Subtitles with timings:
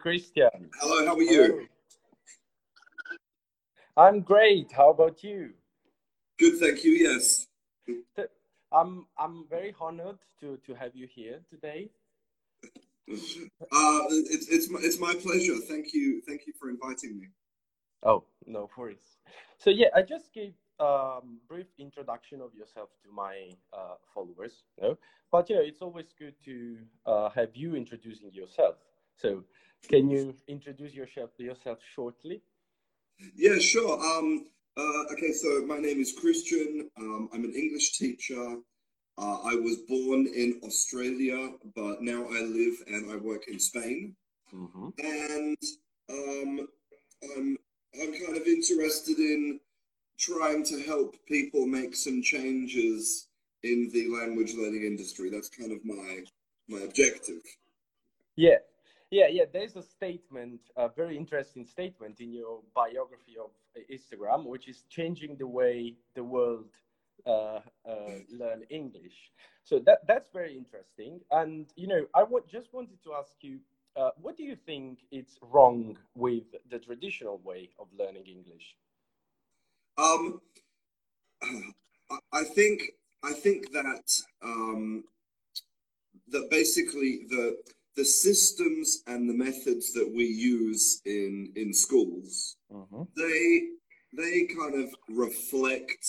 [0.00, 0.70] Christian.
[0.80, 1.68] Hello, how are you?
[3.96, 4.72] I'm great.
[4.72, 5.50] How about you?
[6.38, 6.92] Good, thank you.
[6.92, 7.46] Yes.
[8.72, 11.90] I'm I'm very honored to to have you here today.
[13.10, 14.00] Uh,
[14.30, 15.56] it's it's it's my pleasure.
[15.68, 17.26] Thank you, thank you for inviting me.
[18.02, 19.18] Oh, no worries.
[19.58, 24.88] So yeah, I just gave um brief introduction of yourself to my uh, followers, you
[24.88, 24.98] know?
[25.30, 28.76] but you know it's always good to uh, have you introducing yourself.
[29.16, 29.44] So
[29.88, 32.42] can you introduce yourself to yourself shortly?
[33.36, 33.98] Yeah, sure.
[34.00, 36.90] Um, uh, okay, so my name is Christian.
[36.98, 38.56] Um, I'm an English teacher.
[39.18, 44.16] Uh, I was born in Australia, but now I live and I work in Spain.
[44.54, 44.88] Mm-hmm.
[44.98, 45.58] And
[46.08, 46.68] um,
[47.36, 47.58] I'm
[48.00, 49.60] I'm kind of interested in
[50.18, 53.28] trying to help people make some changes
[53.62, 55.28] in the language learning industry.
[55.30, 56.24] That's kind of my
[56.68, 57.42] my objective.
[58.36, 58.58] Yeah,
[59.10, 59.44] yeah, yeah.
[59.52, 63.50] There's a statement, a very interesting statement in your biography of
[63.90, 66.66] Instagram, which is changing the way the world
[67.26, 69.32] uh, uh, learn English.
[69.64, 71.20] So that that's very interesting.
[71.30, 73.58] And you know, I w- just wanted to ask you,
[73.96, 78.76] uh, what do you think is wrong with the traditional way of learning English?
[79.98, 80.40] Um,
[82.32, 82.82] I think
[83.22, 85.04] I think that um,
[86.28, 87.56] that basically the
[87.96, 93.02] the systems and the methods that we use in in schools Mm-hmm.
[93.16, 93.62] they
[94.16, 96.04] they kind of reflect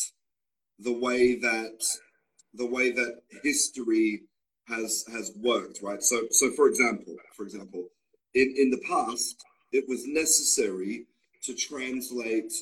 [0.80, 1.78] the way that
[2.54, 4.22] the way that history
[4.68, 7.84] has has worked right so so for example for example
[8.36, 9.36] in in the past
[9.72, 11.06] it was necessary
[11.44, 12.54] to translate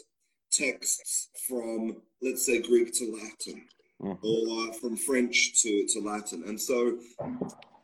[0.51, 3.65] texts from let's say greek to latin
[4.01, 4.25] Mm-hmm.
[4.25, 6.97] or from french to to latin and so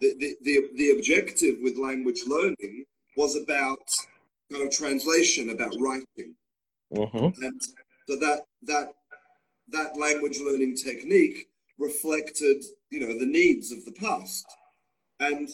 [0.02, 2.86] the, the, the, the objective with language learning
[3.18, 3.88] was about
[4.52, 6.36] kind of translation, about writing.
[6.94, 7.44] Mm-hmm.
[7.44, 7.62] And
[8.08, 8.94] so that that
[9.70, 11.48] that language learning technique
[11.80, 14.46] reflected, you know, the needs of the past.
[15.20, 15.50] And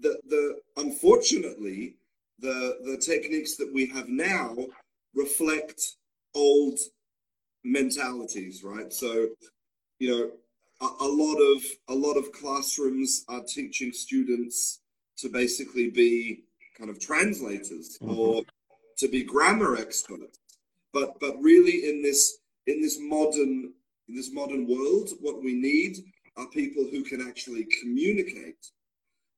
[0.00, 1.94] the the unfortunately,
[2.38, 4.56] the the techniques that we have now
[5.14, 5.80] reflect
[6.34, 6.78] old
[7.64, 8.92] mentalities, right?
[8.92, 9.28] So,
[9.98, 10.30] you know,
[10.80, 14.80] a, a lot of a lot of classrooms are teaching students
[15.16, 16.44] to basically be
[16.76, 18.16] kind of translators Mhm.
[18.16, 18.44] or
[18.98, 20.38] to be grammar experts
[20.92, 23.72] but but really in this in this modern
[24.08, 25.96] in this modern world what we need
[26.36, 28.62] are people who can actually communicate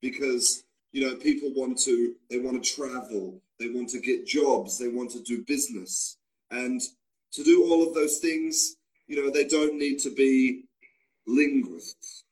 [0.02, 4.78] because you know people want to they want to travel they want to get jobs
[4.78, 6.18] they want to do business
[6.50, 6.80] and
[7.32, 10.64] to do all of those things you know they don't need to be
[11.26, 12.24] linguists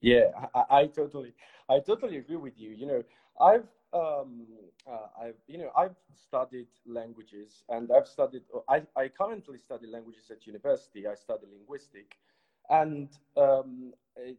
[0.00, 1.32] Yeah, I, I totally,
[1.68, 2.70] I totally agree with you.
[2.70, 3.02] You know,
[3.40, 4.46] I've, um,
[4.86, 8.42] uh, I've, you know, I've studied languages, and I've studied.
[8.68, 11.06] I, I currently study languages at university.
[11.06, 12.16] I study linguistic,
[12.70, 13.92] and um,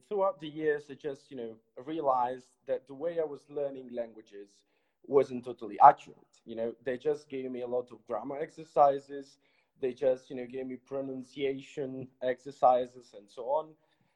[0.08, 1.56] throughout the years, I just, you know,
[1.86, 4.64] realized that the way I was learning languages
[5.06, 6.18] wasn't totally accurate.
[6.46, 9.40] You know, they just gave me a lot of grammar exercises.
[9.82, 13.70] They just, you know, gave me pronunciation exercises and so on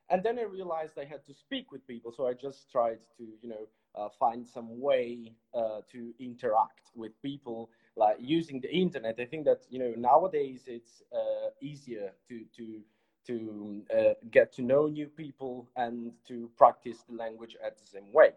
[0.09, 3.24] and then I realized I had to speak with people, so I just tried to,
[3.41, 9.19] you know, uh, find some way uh, to interact with people, like using the internet.
[9.19, 12.81] I think that you know nowadays it's uh, easier to to
[13.28, 18.12] to uh, get to know new people and to practice the language at the same
[18.12, 18.31] way.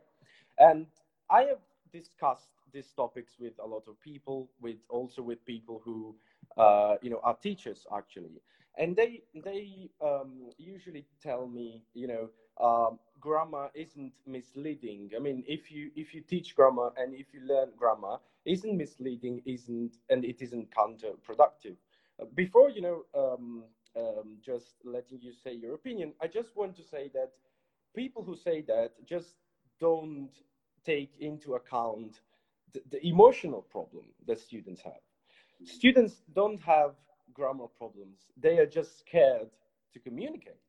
[0.58, 0.86] And
[1.30, 1.58] I have
[1.92, 6.14] discussed these topics with a lot of people, with also with people who,
[6.56, 8.40] uh, you know, are teachers actually.
[8.78, 12.30] And they they um, usually tell me you know
[12.60, 15.10] um, grammar isn't misleading.
[15.16, 19.42] I mean if you if you teach grammar and if you learn grammar isn't misleading
[19.46, 21.76] isn't and it isn't counterproductive.
[22.34, 23.64] Before you know um,
[23.96, 27.30] um, just letting you say your opinion i just want to say that
[27.94, 29.36] people who say that just
[29.80, 30.30] don't
[30.84, 32.20] take into account
[32.72, 35.05] the, the emotional problem that students have
[35.66, 36.94] students don't have
[37.34, 39.50] grammar problems they are just scared
[39.92, 40.60] to communicate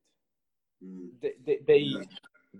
[0.83, 1.09] Mm.
[1.21, 2.03] they they, they, Yeah.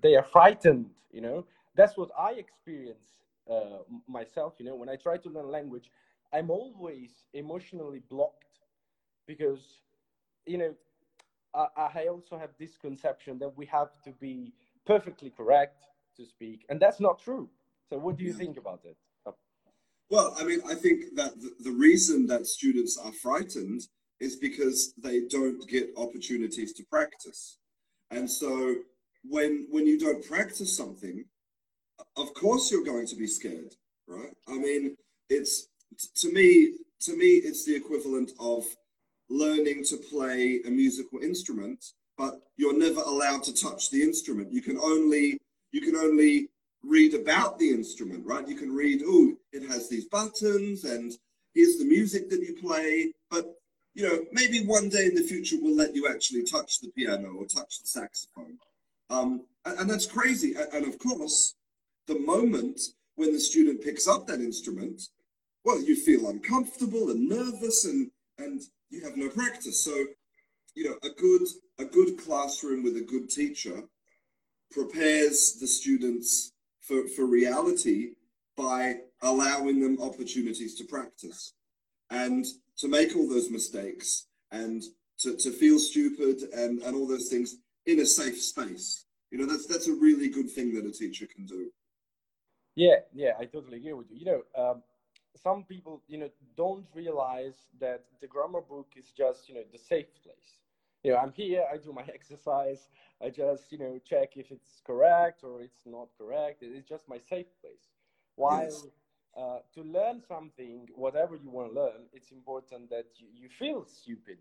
[0.02, 1.46] they are frightened you know
[1.76, 3.08] that's what i experience
[3.52, 5.92] uh, myself you know when i try to learn language
[6.34, 8.60] i'm always emotionally blocked
[9.28, 9.82] because
[10.46, 10.74] you know
[11.56, 11.68] I,
[12.04, 14.54] I also have this conception that we have to be
[14.86, 15.84] perfectly correct
[16.18, 17.50] to speak and that's not true
[17.90, 18.34] so what do you Yeah.
[18.34, 18.98] think about it
[20.10, 23.82] Well, I mean, I think that the, reason that students are frightened
[24.20, 27.58] is because they don't get opportunities to practice.
[28.10, 28.76] And so
[29.24, 31.26] when when you don't practice something,
[32.16, 33.76] of course you're going to be scared
[34.08, 34.34] right?
[34.48, 34.96] I mean,
[35.30, 35.68] it's
[36.16, 38.64] to me, to me, it's the equivalent of
[39.30, 41.84] learning to play a musical instrument,
[42.18, 44.52] but you're never allowed to touch the instrument.
[44.52, 45.38] You can only
[45.72, 46.50] you can only
[46.84, 48.48] read about the instrument, right?
[48.48, 51.12] You can read, oh, it has these buttons and
[51.54, 53.12] here's the music that you play.
[53.30, 53.56] But,
[53.94, 57.30] you know, maybe one day in the future we'll let you actually touch the piano
[57.30, 58.58] or touch the saxophone.
[59.10, 60.56] Um, and, and that's crazy.
[60.56, 61.56] And, and of course,
[62.08, 62.80] the moment
[63.16, 65.02] when the student picks up that instrument,
[65.66, 69.84] well, you feel uncomfortable and nervous and, and you have no practice.
[69.84, 70.06] So,
[70.76, 71.42] you know, a good,
[71.80, 73.82] a good classroom with a good teacher
[74.72, 76.54] prepares the students
[76.88, 78.12] for, for reality
[78.56, 81.54] by allowing them opportunities to practice
[82.10, 82.46] and
[82.78, 84.84] to make all those mistakes and
[85.20, 89.06] to, to feel stupid and, and all those things in a safe space.
[89.32, 91.70] You know, that's that's a really good thing that a teacher can do.
[92.76, 94.18] Yeah, yeah, I totally agree with you.
[94.20, 94.84] You know, um,
[95.36, 99.78] some people, you know, don't realize that the grammar book is just, you know, the
[99.78, 100.60] safe place.
[101.08, 102.90] You know, I'm here, I do my exercise,
[103.24, 106.58] I just, you know, check if it's correct or it's not correct.
[106.62, 107.94] It's just my safe place.
[108.36, 108.88] While yes.
[109.38, 113.86] uh, to learn something, whatever you want to learn, it's important that you, you feel
[113.86, 114.40] stupid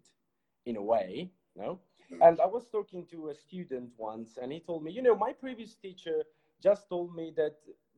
[0.64, 1.78] in a way, you know?
[2.20, 5.32] And I was talking to a student once, and he told me, you know, my
[5.32, 6.24] previous teacher
[6.60, 7.54] just told me that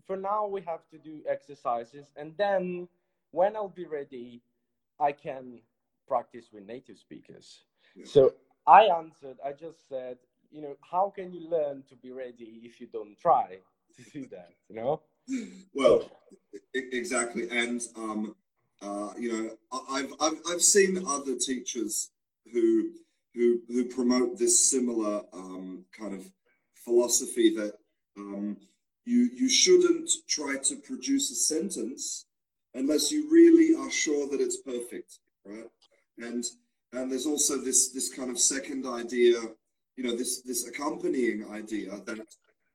[0.06, 2.86] for now we have to do exercises, and then
[3.30, 4.42] when I'll be ready,
[5.00, 5.60] I can
[6.06, 7.64] practice with native speakers.
[7.96, 8.04] Yeah.
[8.06, 8.34] So
[8.68, 10.18] I answered, I just said,
[10.50, 13.56] you know, how can you learn to be ready if you don't try
[13.96, 15.00] to do that, you know?
[15.72, 16.10] Well,
[16.74, 17.48] exactly.
[17.50, 18.36] And, um,
[18.82, 19.50] uh, you know,
[19.90, 22.10] I've, I've, I've seen other teachers
[22.52, 22.90] who,
[23.34, 26.30] who, who promote this similar um, kind of
[26.74, 27.72] philosophy that
[28.18, 28.58] um,
[29.06, 32.26] you, you shouldn't try to produce a sentence
[32.74, 35.70] unless you really are sure that it's perfect, right?
[36.18, 36.44] And
[36.92, 39.40] and there's also this this kind of second idea
[39.96, 42.18] you know this this accompanying idea that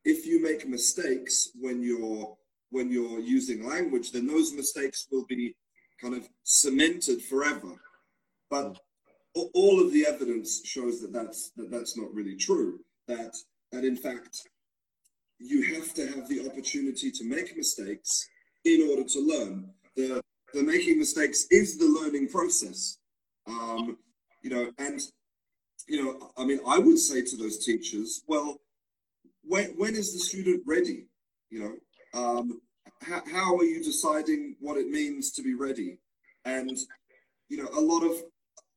[0.06, 2.36] if you make mistakes when you're
[2.70, 5.56] when you're using language then those mistakes will be
[6.04, 7.76] kind of cemented forever.
[8.50, 8.78] But
[9.54, 13.34] all of the evidence shows that that's that that's not really true that
[13.72, 14.48] that in fact
[15.40, 18.30] you have to have the opportunity to make mistakes
[18.66, 19.70] in order to learn.
[19.96, 20.22] The
[20.54, 23.00] the making mistakes is the learning process
[23.48, 23.98] um,
[24.42, 25.02] you know and
[25.88, 28.58] you know, I mean, I would say to those teachers, well,
[29.44, 31.08] when, when is the student ready?
[31.50, 31.60] You
[32.14, 32.62] know, um,
[33.02, 35.98] how, how are you deciding what it means to be ready?
[36.46, 36.78] And,
[37.50, 38.24] you know, a lot of,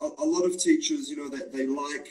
[0.01, 2.09] a, a lot of teachers, you know, that they, they like,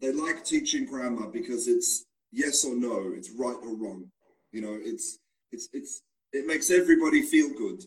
[0.00, 4.10] they like teaching grammar because it's yes or no, it's right or wrong.
[4.50, 5.18] You know, it's,
[5.50, 6.02] it's, it's,
[6.32, 7.84] it makes everybody feel good.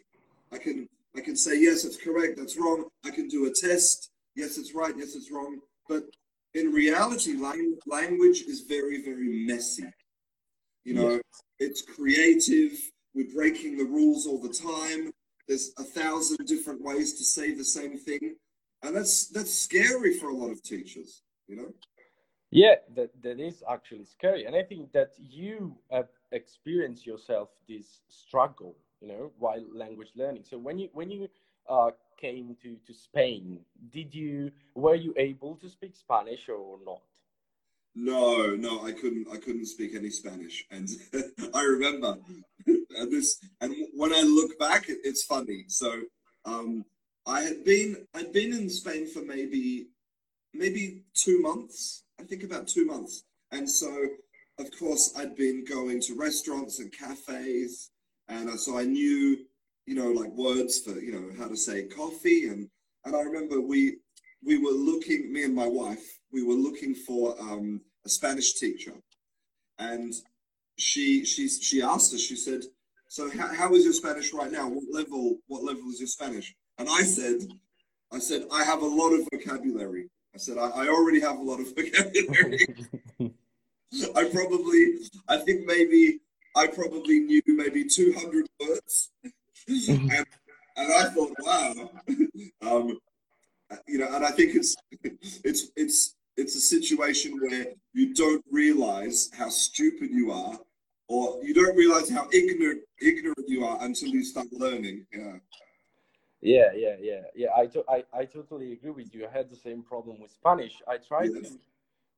[0.51, 2.37] I can, I can say, yes, it's correct.
[2.37, 2.85] That's wrong.
[3.05, 4.11] I can do a test.
[4.35, 4.93] Yes, it's right.
[4.97, 5.59] Yes, it's wrong.
[5.87, 6.03] But
[6.53, 7.35] in reality,
[7.85, 9.85] language is very, very messy.
[10.83, 11.21] You know, yes.
[11.59, 12.71] it's creative.
[13.13, 15.11] We're breaking the rules all the time.
[15.47, 18.35] There's a thousand different ways to say the same thing,
[18.83, 21.21] and that's that's scary for a lot of teachers.
[21.47, 21.73] You know.
[22.51, 28.01] Yeah, that that is actually scary, and I think that you have experienced yourself this
[28.09, 30.43] struggle, you know, while language learning.
[30.49, 31.27] So when you when you
[31.69, 33.59] uh, came to, to Spain,
[33.91, 37.01] did you were you able to speak Spanish or not?
[37.97, 39.27] No, no, I couldn't.
[39.31, 40.89] I couldn't speak any Spanish, and
[41.53, 42.17] I remember
[42.97, 43.39] and this.
[43.61, 45.65] And when I look back, it, it's funny.
[45.67, 46.01] So
[46.45, 46.85] um,
[47.25, 49.87] I had been I'd been in Spain for maybe
[50.53, 52.03] maybe two months.
[52.19, 54.07] I think about two months, and so
[54.59, 57.91] of course I'd been going to restaurants and cafes,
[58.27, 59.45] and so I knew
[59.85, 62.47] you know, like words for, you know, how to say coffee.
[62.47, 62.67] And,
[63.05, 63.97] and I remember we,
[64.43, 68.93] we were looking, me and my wife, we were looking for um, a Spanish teacher.
[69.77, 70.13] And
[70.77, 72.61] she, she, she asked us, she said,
[73.07, 74.67] so how, how is your Spanish right now?
[74.67, 76.53] What level, what level is your Spanish?
[76.77, 77.47] And I said,
[78.11, 80.09] I said, I have a lot of vocabulary.
[80.33, 82.65] I said, I, I already have a lot of vocabulary.
[84.15, 84.95] I probably,
[85.29, 86.19] I think maybe
[86.55, 89.11] I probably knew maybe 200 words
[89.67, 90.25] and,
[90.77, 91.91] and I thought, wow,
[92.61, 92.99] um,
[93.87, 94.75] you know, and I think it's
[95.43, 100.57] it's it's it's a situation where you don't realize how stupid you are,
[101.07, 105.05] or you don't realize how ignorant ignorant you are until you start learning.
[105.13, 105.37] Yeah.
[106.41, 107.47] Yeah, yeah, yeah, yeah.
[107.57, 109.25] I, to, I, I totally agree with you.
[109.25, 110.79] I had the same problem with Spanish.
[110.87, 111.57] I tried yes.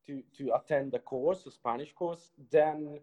[0.05, 2.31] to, to to attend the course, a Spanish course.
[2.51, 2.99] Then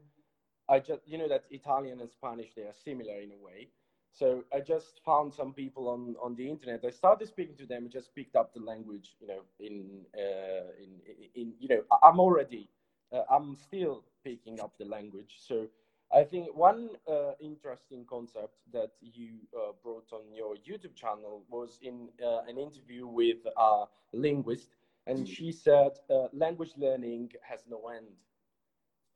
[0.68, 3.68] I just, you know, that Italian and Spanish they are similar in a way.
[4.12, 6.84] So I just found some people on, on the internet.
[6.86, 7.82] I started speaking to them.
[7.84, 9.42] And just picked up the language, you know.
[9.58, 10.90] In uh, in
[11.34, 12.68] in you know, I'm already,
[13.12, 15.34] uh, I'm still picking up the language.
[15.38, 15.66] So
[16.12, 21.78] I think one uh, interesting concept that you uh, brought on your YouTube channel was
[21.82, 24.76] in uh, an interview with a linguist,
[25.08, 28.06] and she said uh, language learning has no end.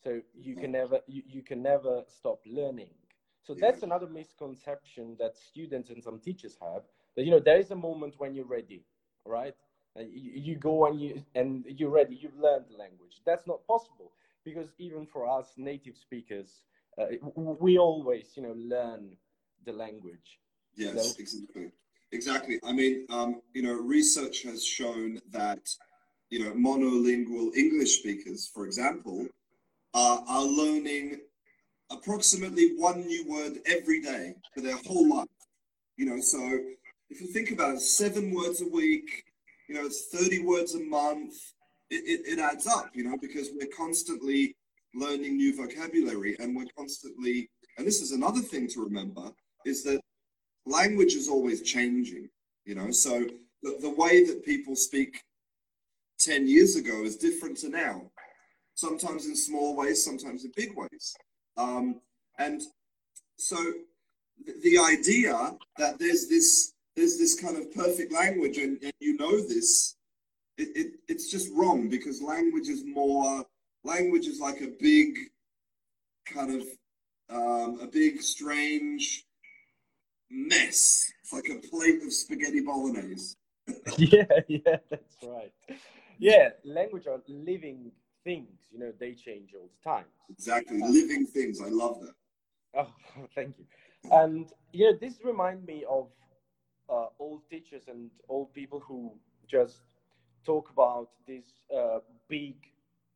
[0.02, 2.90] So you can never you, you can never stop learning.
[3.42, 6.82] So that's another misconception that students and some teachers have
[7.16, 8.84] that you know there is a moment when you're ready,
[9.24, 9.54] right?
[9.96, 12.14] You, you go and you and you're ready.
[12.14, 13.20] You've learned the language.
[13.24, 14.12] That's not possible
[14.44, 16.62] because even for us native speakers,
[17.00, 19.16] uh, we always you know learn
[19.64, 20.38] the language.
[20.76, 21.72] Yes, exactly.
[22.12, 22.58] Exactly.
[22.64, 25.68] I mean, um, you know, research has shown that
[26.30, 29.26] you know monolingual English speakers, for example,
[29.94, 31.20] are, are learning
[31.90, 35.26] approximately one new word every day for their whole life.
[35.96, 36.38] You know, so
[37.10, 39.24] if you think about it, seven words a week,
[39.68, 41.34] you know, it's 30 words a month,
[41.90, 44.54] it, it, it adds up, you know, because we're constantly
[44.94, 49.30] learning new vocabulary and we're constantly, and this is another thing to remember,
[49.64, 50.00] is that
[50.66, 52.28] language is always changing,
[52.64, 53.26] you know, so
[53.62, 55.22] the, the way that people speak
[56.20, 58.02] 10 years ago is different to now
[58.78, 61.16] sometimes in small ways, sometimes in big ways.
[61.56, 62.00] Um,
[62.38, 62.62] and
[63.36, 63.56] so
[64.46, 65.34] th- the idea
[65.78, 69.96] that there's this there's this kind of perfect language and, and you know this,
[70.56, 73.44] it, it, it's just wrong because language is more
[73.82, 75.16] language is like a big
[76.26, 76.66] kind of
[77.30, 79.24] um, a big strange
[80.30, 81.10] mess.
[81.22, 83.34] It's like a plate of spaghetti bolognese.
[83.98, 85.52] yeah, yeah, that's right.
[86.20, 87.92] Yeah, language are living
[88.28, 90.04] things, you know, they change all the time.
[90.28, 91.62] Exactly, um, living things.
[91.62, 92.14] I love that.
[92.80, 92.92] Oh,
[93.34, 93.64] thank you.
[94.12, 96.08] And you know, this reminds me of
[96.90, 99.12] uh, old teachers and old people who
[99.46, 99.80] just
[100.44, 102.56] talk about this uh, big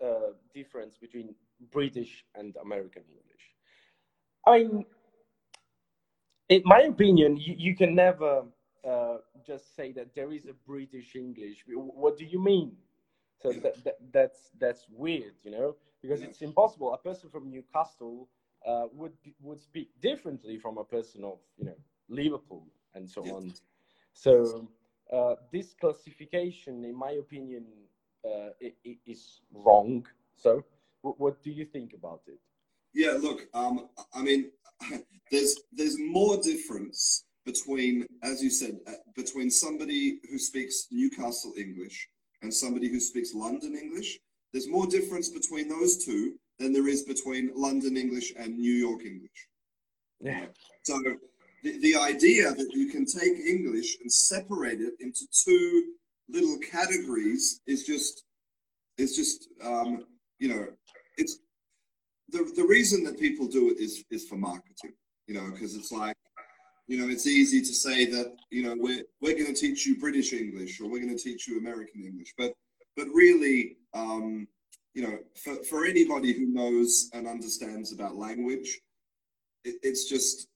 [0.02, 1.34] uh, difference between
[1.70, 3.44] British and American English.
[4.46, 4.86] I mean,
[6.48, 8.44] in my opinion, you, you can never
[8.82, 9.16] uh,
[9.46, 11.58] just say that there is a British English.
[11.68, 12.72] What do you mean?
[13.42, 16.28] So that, that, that's that's weird, you know, because yeah.
[16.28, 16.94] it's impossible.
[16.94, 18.28] A person from Newcastle
[18.66, 21.76] uh, would would speak differently from a person of you know
[22.08, 23.32] Liverpool and so yeah.
[23.32, 23.54] on.
[24.12, 24.68] So
[25.12, 27.64] uh, this classification, in my opinion,
[28.24, 30.06] uh, it, it is wrong.
[30.36, 30.64] So,
[31.02, 32.38] what do you think about it?
[32.94, 34.50] Yeah, look, um, I mean,
[35.30, 42.08] there's there's more difference between, as you said, uh, between somebody who speaks Newcastle English
[42.42, 44.18] and somebody who speaks London English.
[44.52, 49.04] There's more difference between those two than there is between London English and New York
[49.04, 49.48] English.
[50.20, 50.46] Yeah.
[50.82, 51.00] So
[51.62, 55.94] the, the idea that you can take English and separate it into two
[56.28, 58.24] little categories is just
[58.98, 60.04] is just um,
[60.38, 60.66] you know
[61.16, 61.38] it's
[62.28, 64.92] the the reason that people do it is is for marketing
[65.26, 66.16] you know because it's like
[66.92, 69.98] you know, it's easy to say that, you know, we're, we're going to teach you
[69.98, 72.34] British English or we're going to teach you American English.
[72.36, 72.52] But,
[72.98, 74.46] but really, um,
[74.92, 78.78] you know, for, for anybody who knows and understands about language,
[79.64, 80.48] it, it's just,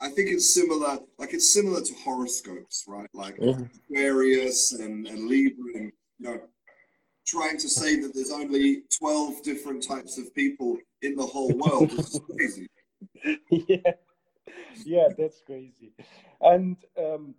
[0.00, 3.08] I think it's similar, like it's similar to horoscopes, right?
[3.14, 3.62] Like mm-hmm.
[3.92, 6.40] Aquarius and, and Libra and, you know,
[7.28, 11.92] trying to say that there's only 12 different types of people in the whole world
[11.92, 12.66] is crazy.
[13.52, 13.92] yeah
[14.84, 15.92] yeah, that's crazy.
[16.40, 17.34] And um,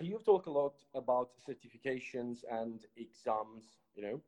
[0.00, 3.64] you talk a lot about certifications and exams,
[3.94, 4.20] you know.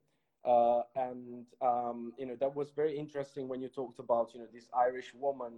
[0.44, 4.46] Uh, and um, you know that was very interesting when you talked about you know
[4.52, 5.52] this Irish woman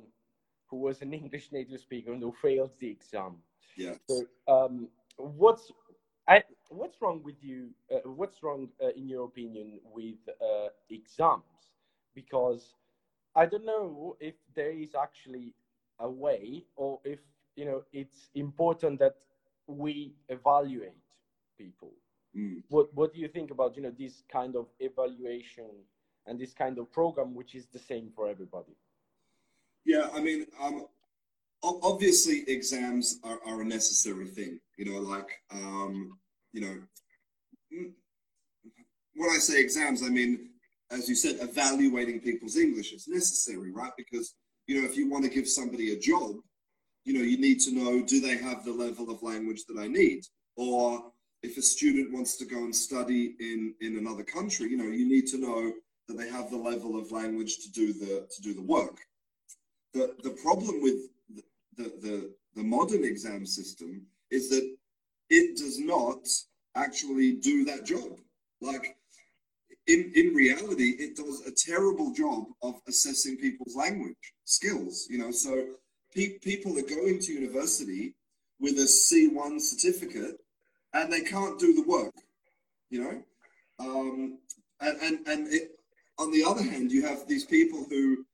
[0.66, 3.36] who was an English native speaker and who failed the exam.
[3.76, 3.94] Yeah.
[4.08, 5.70] So um, what's
[6.28, 7.70] I, what's wrong with you?
[7.92, 11.72] Uh, what's wrong uh, in your opinion with uh, exams?
[12.14, 12.74] Because
[13.34, 15.54] I don't know if there is actually
[16.00, 17.20] a way or if
[17.56, 19.16] you know it's important that
[19.66, 20.92] we evaluate
[21.58, 21.92] people.
[22.36, 22.62] Mm.
[22.68, 25.70] what what do you think about you know this kind of evaluation
[26.26, 28.76] and this kind of program which is the same for everybody?
[29.84, 30.86] Yeah i mean um
[31.62, 36.18] obviously exams are, are a necessary thing you know like um
[36.52, 36.76] you know
[39.14, 40.50] when i say exams i mean
[40.90, 43.92] as you said evaluating people's english is necessary right?
[43.96, 44.34] Because
[44.70, 46.36] you know, if you want to give somebody a job,
[47.04, 49.88] you know, you need to know do they have the level of language that I
[49.88, 50.22] need?
[50.54, 51.10] Or
[51.42, 55.08] if a student wants to go and study in in another country, you know, you
[55.08, 55.72] need to know
[56.06, 58.96] that they have the level of language to do the to do the work.
[59.92, 61.00] The the problem with
[61.76, 64.64] the the, the modern exam system is that
[65.30, 66.28] it does not
[66.76, 68.20] actually do that job.
[68.60, 68.96] Like
[69.90, 75.06] in, in reality, it does a terrible job of assessing people's language skills.
[75.10, 75.66] You know, so
[76.14, 78.14] pe- people are going to university
[78.60, 80.36] with a C1 certificate
[80.94, 82.14] and they can't do the work.
[82.90, 83.22] You know,
[83.78, 84.38] um,
[84.80, 85.70] and and and it,
[86.18, 88.24] on the other hand, you have these people who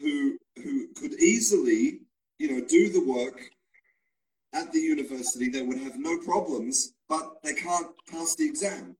[0.00, 2.00] who who could easily,
[2.38, 3.40] you know, do the work
[4.54, 5.48] at the university.
[5.48, 8.96] They would have no problems, but they can't pass the exam,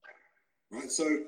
[0.70, 0.90] right?
[0.90, 1.24] So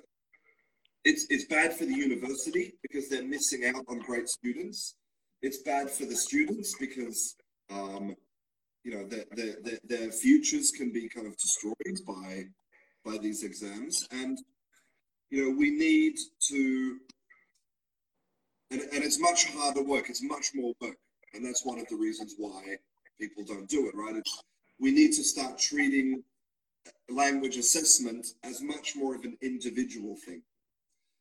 [1.05, 4.97] it's it's bad for the university because they're missing out on great students.
[5.43, 7.37] It's bad for the students because
[7.71, 8.17] um,
[8.83, 12.45] you know their, their, their, their futures can be kind of destroyed by
[13.05, 14.39] by these exams, and
[15.31, 16.17] you know we need
[16.49, 16.99] to.
[18.71, 20.09] And, and it's much harder work.
[20.09, 20.97] It's much more work,
[21.35, 22.63] and that's one of the reasons why
[23.21, 23.95] people don't do it.
[23.95, 24.17] Right?
[24.17, 24.43] It's,
[24.81, 26.25] we need to start treating
[27.11, 30.43] language assessment as much more of an individual thing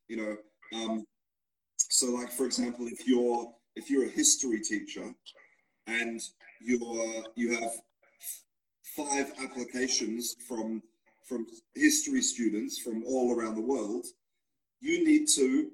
[0.08, 0.36] you know
[0.78, 1.04] um,
[1.76, 5.12] so like for example if you're if you're a history teacher
[5.86, 6.20] and
[6.60, 7.72] you're you have
[8.96, 10.82] five applications from
[11.24, 14.06] from history students from all around the world
[14.80, 15.70] you need to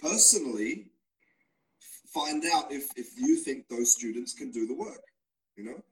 [0.00, 0.86] personally
[2.12, 5.02] find out if if you think those students can do the work
[5.56, 5.82] you know?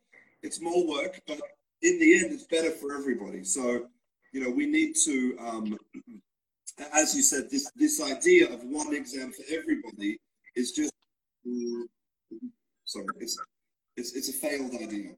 [0.43, 1.41] It's more work but
[1.83, 3.45] in the end it's better for everybody.
[3.45, 3.87] So
[4.33, 5.79] you know we need to um,
[6.93, 10.19] as you said, this this idea of one exam for everybody
[10.57, 10.93] is just
[12.85, 13.39] sorry, it's
[13.97, 15.13] it's it's a failed idea.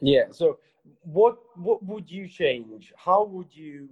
[0.00, 0.24] Yeah.
[0.30, 0.58] So,
[1.02, 2.92] what what would you change?
[2.96, 3.88] How would you,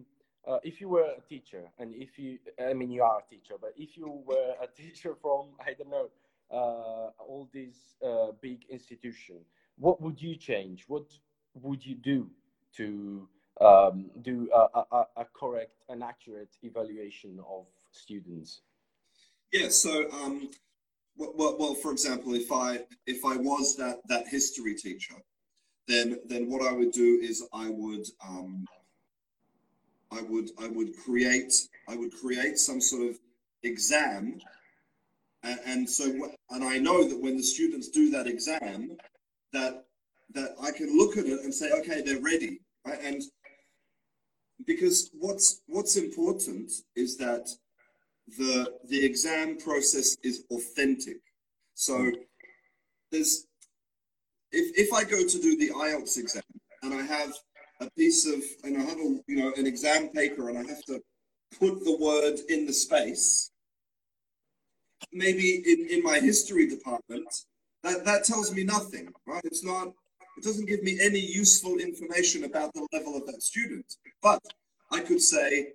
[0.47, 3.55] uh, if you were a teacher, and if you, I mean, you are a teacher,
[3.61, 6.09] but if you were a teacher from, I don't know,
[6.51, 9.37] uh, all these uh, big institution,
[9.79, 10.85] what would you change?
[10.89, 11.07] What
[11.55, 12.31] would you do
[12.77, 13.29] to
[13.61, 18.61] um, do a, a, a, correct and accurate evaluation of students?
[19.53, 19.69] Yeah.
[19.69, 20.51] So, um,
[21.17, 25.15] well, well, for example, if I if I was that that history teacher,
[25.89, 28.67] then then what I would do is I would um,
[30.13, 31.53] I would I would create
[31.89, 33.19] I would create some sort of
[33.63, 34.41] exam,
[35.43, 38.97] and, and so and I know that when the students do that exam,
[39.53, 39.87] that
[40.35, 42.99] that I can look at it and say, okay, they're ready, right?
[43.03, 43.23] And
[44.65, 47.49] because what's what's important is that
[48.39, 51.19] the the exam process is authentic.
[51.75, 52.11] So
[53.13, 53.47] there's
[54.53, 56.43] if if I go to do the IELTS exam
[56.83, 57.33] and I have
[57.81, 60.83] a piece of and I have a you know an exam paper and I have
[60.87, 61.01] to
[61.59, 63.51] put the word in the space,
[65.13, 67.29] maybe in, in my history department,
[67.83, 69.43] that, that tells me nothing, right?
[69.45, 69.93] It's not
[70.37, 73.87] it doesn't give me any useful information about the level of that student.
[74.23, 74.43] But
[74.93, 75.73] I could say,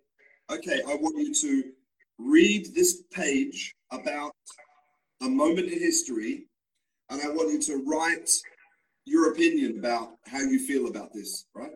[0.52, 1.71] okay, I want you to
[2.17, 4.34] read this page about
[5.21, 6.45] a moment in history,
[7.10, 8.30] and I want you to write
[9.06, 11.71] your opinion about how you feel about this, right?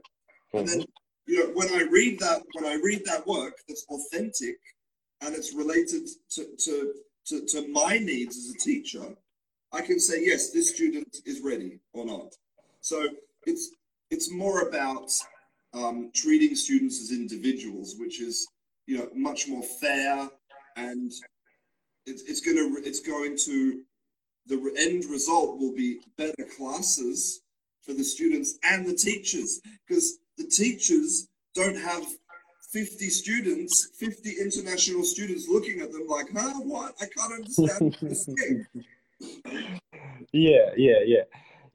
[0.53, 0.57] Mm-hmm.
[0.57, 0.85] And then,
[1.27, 4.57] you know, when I read that, when I read that work that's authentic
[5.21, 6.93] and it's related to, to,
[7.25, 9.05] to, to my needs as a teacher,
[9.71, 12.31] I can say, yes, this student is ready or not.
[12.85, 13.07] So
[13.47, 13.71] it's
[14.11, 15.09] it's more about
[15.73, 18.47] um, treating students as individuals, which is
[18.85, 20.29] you know much more fair
[20.75, 21.11] and
[22.05, 23.81] it's, it's going to it's going to
[24.45, 27.41] the end result will be better classes
[27.81, 32.05] for the students and the teachers because the teachers don't have
[32.71, 36.93] 50 students 50 international students looking at them like huh what?
[37.01, 38.65] I can't understand this thing
[40.31, 41.23] yeah yeah yeah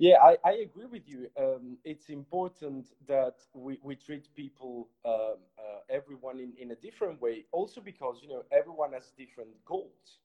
[0.01, 1.29] yeah, I, I agree with you.
[1.39, 7.23] Um, it's important that we, we treat people, um, uh, everyone in, in a different
[7.23, 10.21] way, also because, you know, everyone has different goals.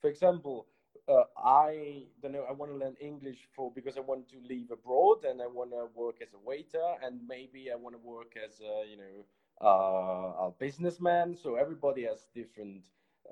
[0.00, 0.66] For example,
[1.08, 4.72] uh, I don't know, I want to learn English for because I want to live
[4.72, 8.34] abroad and I want to work as a waiter and maybe I want to work
[8.44, 9.26] as a, you know,
[9.66, 11.36] uh, a businessman.
[11.36, 12.82] So everybody has different,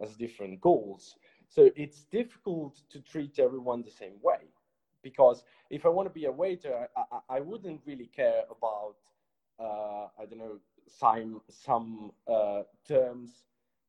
[0.00, 1.16] has different goals.
[1.48, 4.50] So it's difficult to treat everyone the same way
[5.02, 8.96] because if I want to be a waiter, I, I, I wouldn't really care about
[9.58, 13.44] uh, I don't know some some uh, terms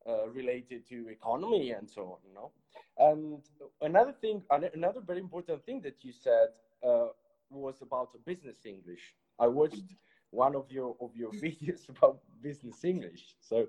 [0.08, 2.18] uh, related to economy and so on.
[2.28, 2.52] You know,
[2.98, 3.42] and
[3.82, 6.50] another thing, another very important thing that you said
[6.86, 7.08] uh,
[7.50, 9.16] was about business English.
[9.40, 9.96] I watched
[10.32, 13.36] one of your of your videos about business English.
[13.42, 13.68] So,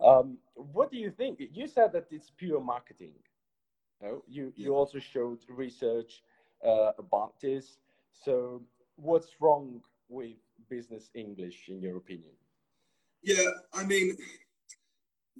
[0.00, 1.40] um, what do you think?
[1.52, 3.14] You said that it's pure marketing.
[4.02, 4.22] No?
[4.26, 6.22] You you also showed research
[6.64, 7.78] uh, about this.
[8.12, 8.62] So,
[8.96, 10.36] what's wrong with
[10.68, 12.32] business English, in your opinion?
[13.22, 14.16] Yeah, I mean,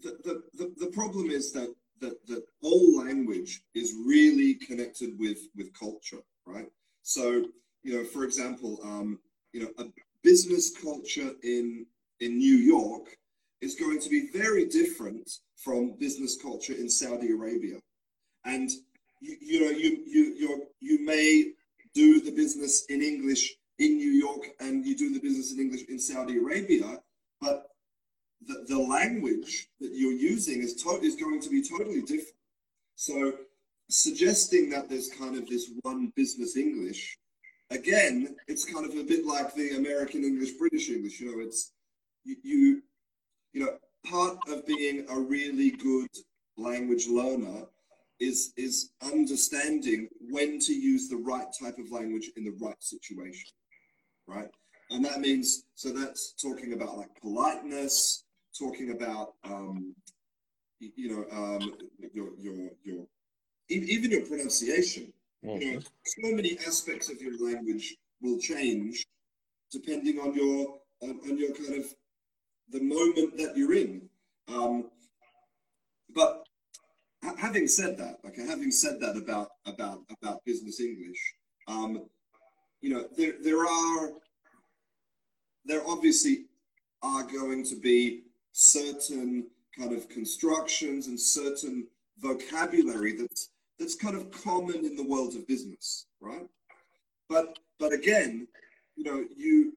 [0.03, 5.39] the, the, the, the problem is that, that, that all language is really connected with,
[5.57, 6.71] with culture, right?
[7.03, 7.45] So,
[7.83, 9.19] you know, for example, um,
[9.53, 9.85] you know, a
[10.23, 11.87] business culture in,
[12.21, 13.17] in New York
[13.61, 17.77] is going to be very different from business culture in Saudi Arabia.
[18.45, 18.71] And
[19.25, 20.49] you, you know, you you you
[20.81, 21.53] you may
[21.95, 23.43] do the business in English
[23.79, 27.01] in New York and you do the business in English in Saudi Arabia,
[27.41, 27.57] but
[28.47, 32.41] the, the language that you're using is to- is going to be totally different.
[32.97, 33.15] So
[33.89, 37.19] suggesting that there's kind of this one business English,
[37.71, 41.21] again, it's kind of a bit like the American English, British English.
[41.21, 41.73] You know, it's
[42.25, 42.83] you, you
[43.55, 43.73] you know,
[44.05, 46.11] part of being a really good
[46.57, 47.67] language learner
[48.21, 53.51] is is understanding when to use the right type of language in the right situation,
[54.27, 54.49] right?
[54.91, 58.25] And that means so that's talking about like politeness,
[58.59, 59.95] talking about um,
[60.79, 61.75] you know um,
[62.13, 63.07] your your your
[63.69, 65.13] even your pronunciation.
[65.45, 65.61] Mm-hmm.
[65.61, 66.29] You know, mm-hmm.
[66.29, 69.05] so many aspects of your language will change
[69.71, 71.95] depending on your on, on your kind of
[72.71, 74.09] the moment that you're in.
[74.49, 74.91] Um,
[76.15, 76.44] but
[77.39, 81.19] having said that, like having said that about about about business English,
[81.69, 82.07] um,
[82.81, 84.11] you know, there there are
[85.65, 86.47] there obviously
[87.03, 89.47] are going to be certain
[89.79, 91.87] kind of constructions and certain
[92.19, 96.47] vocabulary that's that's kind of common in the world of business, right?
[97.29, 98.47] But but again,
[98.97, 99.77] you know, you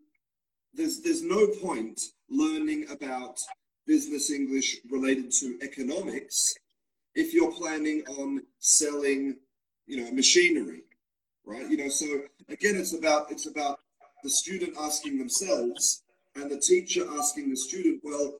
[0.73, 3.39] there's there's no point learning about
[3.85, 6.53] business English related to economics
[7.17, 9.35] if you're planning on selling,
[9.87, 10.83] you know, machinery,
[11.45, 11.67] right?
[11.67, 12.05] You know, so
[12.47, 13.79] again, it's about it's about
[14.23, 16.03] the student asking themselves
[16.35, 18.35] and the teacher asking the student, well,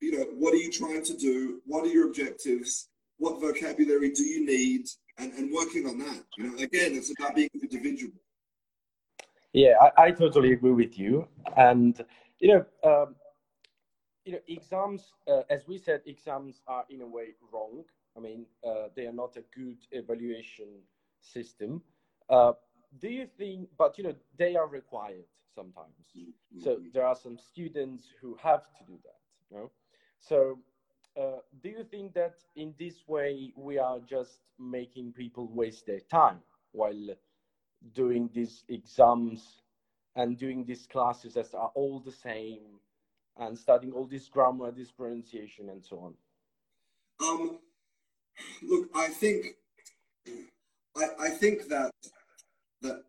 [0.00, 1.62] you know, what are you trying to do?
[1.66, 2.88] What are your objectives?
[3.16, 4.86] What vocabulary do you need?
[5.16, 6.24] And, and working on that.
[6.36, 8.12] You know, again, it's about being individual.
[9.52, 11.28] Yeah, I, I totally agree with you.
[11.56, 12.04] And
[12.40, 13.14] you know, um,
[14.24, 17.84] you know, exams, uh, as we said, exams are in a way wrong.
[18.16, 20.68] I mean, uh, they are not a good evaluation
[21.20, 21.82] system.
[22.30, 22.52] Uh,
[23.00, 23.68] do you think?
[23.76, 25.94] But you know, they are required sometimes.
[26.16, 26.60] Mm-hmm.
[26.60, 29.20] So there are some students who have to do that.
[29.50, 29.70] You know?
[30.20, 30.58] So,
[31.20, 36.00] uh, do you think that in this way we are just making people waste their
[36.00, 36.40] time
[36.72, 37.08] while
[37.92, 39.62] doing these exams
[40.16, 42.80] and doing these classes that are all the same
[43.38, 46.14] and studying all this grammar, this pronunciation, and so on?
[47.28, 47.58] Um,
[48.62, 49.46] look, I think,
[50.96, 51.92] I, I think that
[52.82, 53.02] that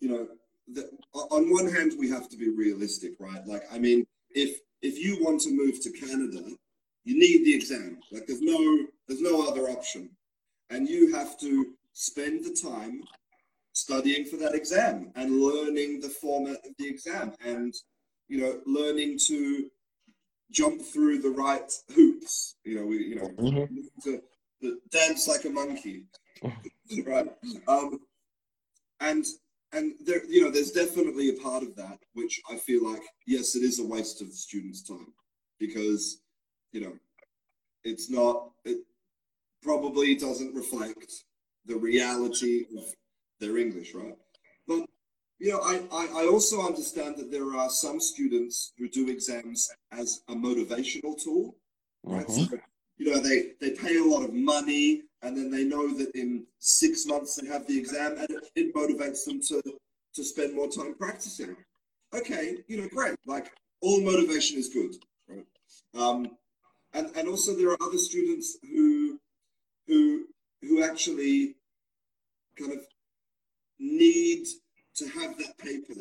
[0.00, 0.26] you know,
[0.74, 3.46] that on one hand we have to be realistic, right?
[3.46, 6.42] Like, I mean, if if you want to move to Canada,
[7.04, 7.98] you need the exam.
[8.10, 10.10] Like, there's no there's no other option,
[10.70, 13.02] and you have to spend the time
[13.72, 17.74] studying for that exam and learning the format of the exam and
[18.28, 19.68] you know learning to
[20.50, 23.74] jump through the right hoops you know we you know mm-hmm.
[24.02, 24.20] to,
[24.60, 26.04] to, dance like a monkey
[27.06, 27.32] right
[27.68, 27.98] um
[29.00, 29.24] and
[29.72, 33.56] and there you know there's definitely a part of that which i feel like yes
[33.56, 35.12] it is a waste of the students time
[35.58, 36.20] because
[36.72, 36.92] you know
[37.84, 38.78] it's not it
[39.62, 41.12] probably doesn't reflect
[41.66, 42.84] the reality of
[43.40, 44.16] their English, right?
[44.66, 44.86] But
[45.42, 49.68] you know, I, I, I also understand that there are some students who do exams
[49.90, 51.56] as a motivational tool,
[52.04, 52.24] right?
[52.24, 52.44] Mm-hmm.
[52.44, 52.60] So,
[52.96, 56.46] you know, they, they pay a lot of money and then they know that in
[56.60, 59.60] six months they have the exam and it, it motivates them to,
[60.14, 61.56] to spend more time practicing.
[62.14, 63.16] Okay, you know, great.
[63.26, 63.50] Like
[63.80, 64.94] all motivation is good,
[65.28, 65.46] right?
[65.98, 66.36] Um,
[66.94, 69.18] and, and also there are other students who
[69.88, 70.26] who
[70.60, 71.56] who actually
[72.56, 72.78] kind of
[73.80, 74.46] need
[74.96, 75.94] to have that paper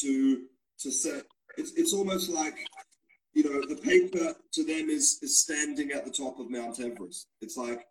[0.00, 0.42] to
[0.78, 1.20] to say
[1.56, 2.54] it's it's almost like
[3.34, 7.26] you know the paper to them is is standing at the top of Mount Everest.
[7.40, 7.86] It's like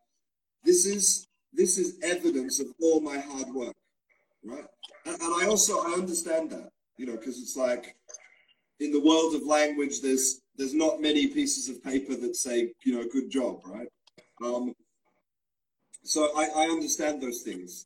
[0.64, 3.76] this is this is evidence of all my hard work,
[4.44, 4.66] right?
[5.06, 7.96] And, and I also I understand that you know because it's like
[8.80, 12.96] in the world of language there's there's not many pieces of paper that say you
[12.96, 13.88] know good job, right?
[14.44, 14.74] Um,
[16.04, 17.86] so I, I understand those things.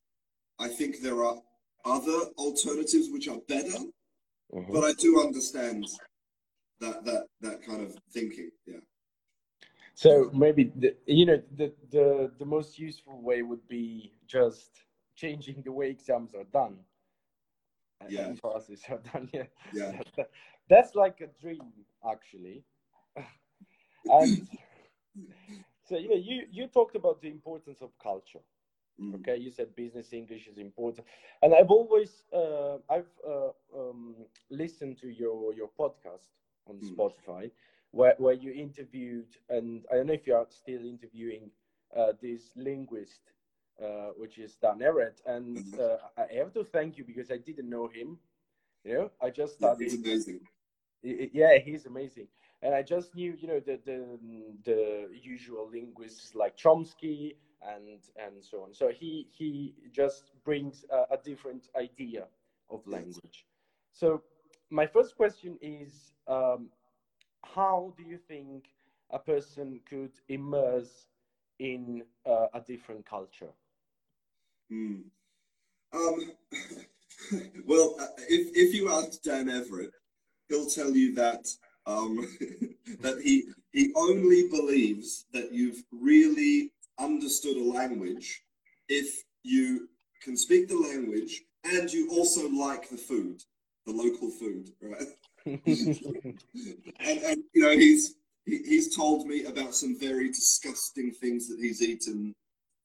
[0.60, 1.38] I think there are
[1.86, 3.80] other alternatives which are better,
[4.54, 4.72] mm-hmm.
[4.72, 5.86] but I do understand
[6.80, 8.52] that that that kind of thinking.
[8.66, 8.80] Yeah.
[9.94, 14.84] So maybe the, you know the, the the most useful way would be just
[15.16, 16.78] changing the way exams are done.
[18.10, 18.22] Yeah.
[18.44, 19.30] emphasis I've done.
[19.34, 20.02] Yeah, Yeah.
[20.70, 21.72] that's like a dream
[22.10, 22.64] actually.
[24.06, 24.48] and
[25.88, 28.44] so yeah, you you talked about the importance of culture.
[29.00, 29.16] Mm.
[29.16, 31.06] Okay, you said business English is important,
[31.42, 34.16] and I've always uh, I've uh, um,
[34.50, 36.30] listened to your your podcast
[36.68, 36.82] on Mm.
[36.82, 37.52] Spotify,
[37.92, 41.52] where where you interviewed, and I don't know if you are still interviewing
[41.96, 43.34] uh, this linguist,
[43.82, 45.80] uh, which is Dan Everett, and Mhm.
[45.80, 48.18] uh, I have to thank you because I didn't know him.
[48.84, 49.94] You know, I just Yeah, studied.
[49.94, 50.48] It's amazing.
[51.04, 52.28] I- I- yeah he's amazing
[52.62, 54.06] and i just knew you know the the,
[54.64, 57.36] the usual linguists like chomsky
[57.68, 58.74] and and so on.
[58.74, 62.26] So he he just brings a, a different idea
[62.70, 63.46] of language.
[63.94, 64.22] So
[64.70, 66.70] my first question is um,
[67.44, 68.66] how do you think
[69.10, 71.08] a person could immerse
[71.60, 73.52] in uh, a different culture?
[74.72, 75.04] Mm.
[75.94, 76.32] Um,
[77.66, 79.92] well, uh, if if you ask Dan Everett,
[80.48, 81.48] he'll tell you that
[81.86, 82.28] um,
[83.02, 86.72] that he he only believes that you've really
[87.02, 88.44] understood a language
[88.90, 89.88] if you
[90.22, 93.42] can speak the language and you also like the food,
[93.86, 95.08] the local food, right?
[95.46, 101.60] and, and you know he's he, he's told me about some very disgusting things that
[101.60, 102.36] he's eaten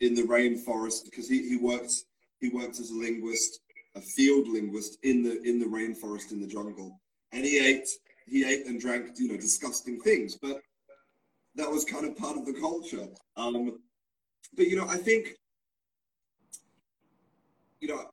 [0.00, 1.92] in the rainforest because he, he worked
[2.40, 3.60] he worked as a linguist
[3.96, 7.00] a field linguist in the in the rainforest in the jungle.
[7.32, 7.88] And he ate
[8.26, 10.36] he ate and drank you know disgusting things.
[10.40, 10.60] But
[11.56, 13.08] that was kind of part of the culture.
[13.36, 13.78] Um
[14.56, 15.36] but you know i think
[17.80, 18.04] you know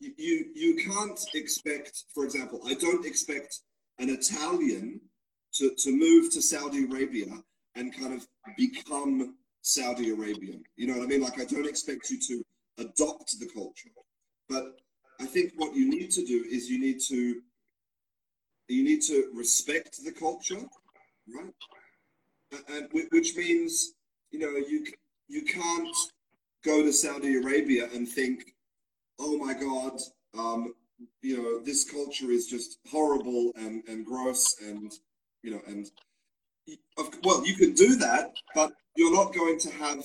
[0.00, 3.60] you you, can't expect for example i don't expect
[3.98, 5.00] an italian
[5.52, 7.26] to, to move to saudi arabia
[7.76, 10.62] and kind of become saudi arabian.
[10.76, 11.22] You know what i mean?
[11.22, 12.44] Like i don't expect you to
[12.78, 13.90] adopt the culture.
[14.48, 14.64] But
[15.20, 17.40] i think what you need to do is you need to
[18.68, 20.62] you need to respect the culture
[21.34, 21.52] right?
[22.52, 23.94] A- and which means
[24.30, 24.84] you know you
[25.28, 25.96] you can't
[26.64, 28.54] go to saudi arabia and think
[29.18, 29.98] oh my god
[30.38, 30.74] um
[31.22, 34.92] you know this culture is just horrible and and gross and
[35.42, 35.90] you know and
[36.98, 40.02] of, well you can do that but you're not going to have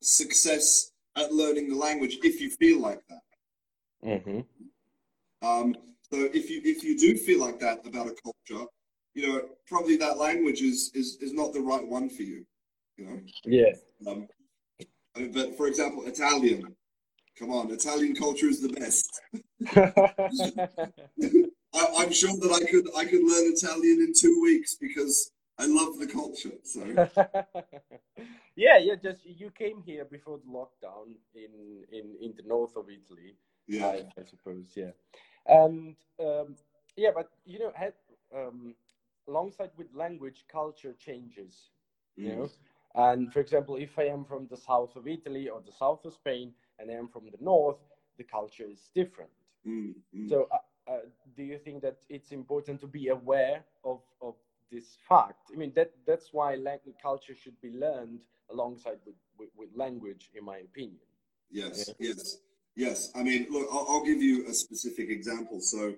[0.00, 3.20] success at learning the language if you feel like that
[4.04, 4.40] mm-hmm.
[5.46, 5.74] um,
[6.12, 8.66] so if you if you do feel like that about a culture,
[9.14, 12.44] you know probably that language is is is not the right one for you.
[12.98, 13.72] You know, yeah
[14.06, 14.28] um,
[15.14, 16.74] but for example, Italian.
[17.38, 19.20] Come on, Italian culture is the best.
[21.74, 25.66] I, I'm sure that I could I could learn Italian in two weeks because I
[25.66, 26.52] love the culture.
[26.64, 26.84] So
[28.56, 28.94] yeah, yeah.
[29.02, 33.34] Just you came here before the lockdown in in in the north of Italy,
[33.66, 34.72] yeah, I, I suppose.
[34.74, 34.90] Yeah,
[35.46, 36.56] and um,
[36.96, 37.94] yeah, but you know, had,
[38.34, 38.74] um,
[39.28, 41.70] alongside with language, culture changes.
[42.16, 42.36] You Mm.
[42.36, 42.50] know,
[42.94, 46.12] and for example, if I am from the south of Italy or the south of
[46.12, 47.78] Spain, and I am from the north,
[48.18, 49.30] the culture is different.
[49.66, 50.28] Mm, mm.
[50.28, 50.98] So, uh, uh,
[51.36, 54.34] do you think that it's important to be aware of, of
[54.70, 55.50] this fact?
[55.52, 60.30] I mean, that that's why language culture should be learned alongside with, with, with language,
[60.34, 60.98] in my opinion.
[61.50, 62.38] Yes, yes,
[62.74, 63.10] yes.
[63.14, 65.60] I mean, look, I'll, I'll give you a specific example.
[65.60, 65.94] So,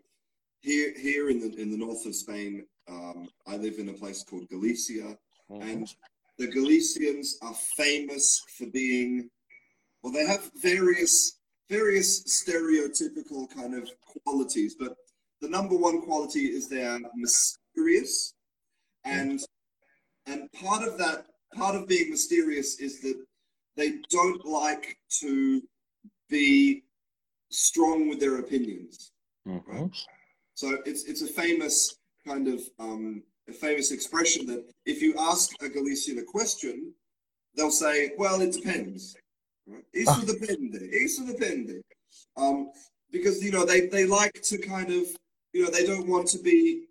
[0.61, 4.23] here, here in the in the north of Spain, um, I live in a place
[4.23, 5.17] called Galicia,
[5.51, 5.95] and
[6.39, 9.31] the Galicians are famous for being,
[10.03, 11.39] well, they have various
[11.71, 13.89] various stereotypical kind of
[14.23, 14.95] qualities, but
[15.41, 18.35] the number one quality is they are mysterious,
[19.05, 19.41] and
[20.27, 23.19] and part of that part of being mysterious is that
[23.77, 25.63] they don't like to
[26.29, 26.83] be
[27.51, 29.13] strong with their opinions.
[29.47, 29.95] Mhm.
[30.55, 35.51] So it's it's a famous kind of um, a famous expression that if you ask
[35.63, 36.93] a Galician a question,
[37.57, 39.17] they'll say, "Well, it depends."
[39.67, 39.85] Right?
[39.95, 40.81] Isso depende.
[40.93, 41.83] Isso depende.
[42.37, 42.71] Um,
[43.11, 45.05] because you know they they like to kind of
[45.53, 46.85] you know they don't want to be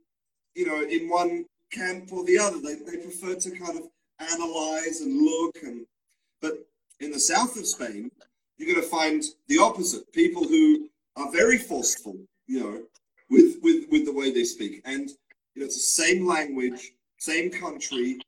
[0.56, 2.60] you know in one camp or the other.
[2.60, 3.88] They they prefer to kind of
[4.20, 5.86] analyze and look and
[6.42, 6.54] but
[7.00, 8.12] in the south of Spain,
[8.58, 10.12] you're going to find the opposite.
[10.14, 12.16] People who are very forceful,
[12.48, 12.82] you know,
[13.30, 15.10] with with with the way they speak, and
[15.54, 18.20] you know, it's the same language, same country.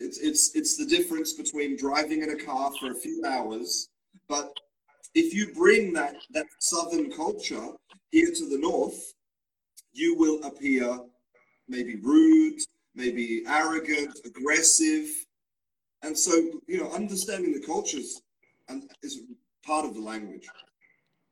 [0.00, 3.88] It's it's it's the difference between driving in a car for a few hours,
[4.28, 4.52] but
[5.14, 7.68] if you bring that that southern culture
[8.10, 9.14] here to the north,
[9.92, 10.98] you will appear
[11.68, 12.60] maybe rude,
[12.94, 15.08] maybe arrogant, aggressive,
[16.02, 16.32] and so
[16.66, 18.22] you know, understanding the cultures
[19.02, 19.20] is
[19.64, 20.46] part of the language.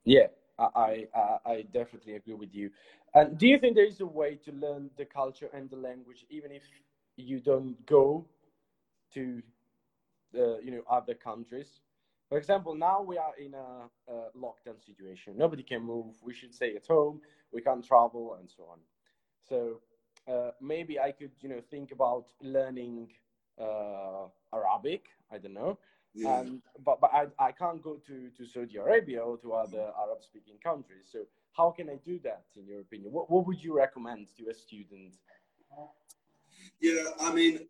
[0.04, 0.26] Yeah,
[0.58, 2.70] I, I, I definitely agree with you.
[3.14, 6.24] And do you think there is a way to learn the culture and the language
[6.30, 6.62] even if
[7.16, 8.26] you don't go
[9.14, 9.42] to
[10.32, 11.80] the you know other countries?
[12.28, 15.34] For example, now we are in a, a lockdown situation.
[15.36, 16.14] Nobody can move.
[16.22, 17.20] We should stay at home.
[17.52, 18.78] We can't travel and so on.
[19.48, 19.80] So
[20.28, 23.08] uh, maybe I could you know think about learning
[23.60, 25.06] uh, Arabic.
[25.30, 25.78] I don't know
[26.16, 26.40] yeah.
[26.40, 30.00] And but but I, I can't go to, to Saudi Arabia or to other mm-hmm.
[30.00, 31.08] Arab speaking countries.
[31.12, 31.20] So
[31.52, 33.12] how can I do that in your opinion?
[33.12, 35.14] What what would you recommend to a student?
[36.80, 37.60] Yeah, I mean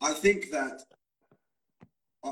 [0.00, 0.82] I think that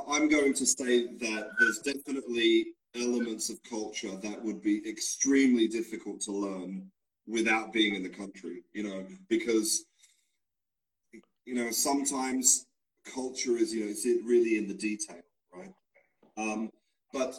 [0.09, 6.21] I'm going to say that there's definitely elements of culture that would be extremely difficult
[6.23, 6.91] to learn
[7.27, 9.87] without being in the country, you know, because
[11.45, 12.67] you know sometimes
[13.05, 15.21] culture is, you know, it's really in the detail,
[15.53, 15.73] right?
[16.37, 16.71] Um,
[17.13, 17.39] but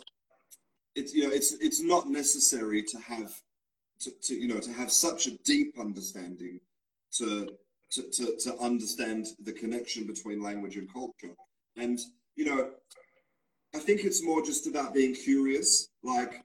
[0.95, 3.33] it's, you know, it's it's not necessary to have
[3.99, 6.59] to, to you know to have such a deep understanding
[7.13, 7.49] to,
[7.91, 11.33] to to to understand the connection between language and culture.
[11.77, 11.99] And
[12.35, 12.71] you know,
[13.73, 16.43] I think it's more just about being curious, like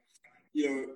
[0.52, 0.86] you know,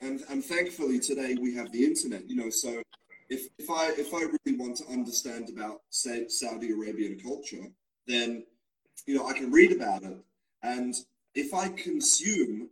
[0.00, 2.82] and and thankfully today we have the internet, you know, so
[3.30, 7.64] if, if I if I really want to understand about say Saudi Arabian culture,
[8.06, 8.44] then
[9.06, 10.18] you know I can read about it.
[10.62, 10.94] And
[11.34, 12.68] if I consume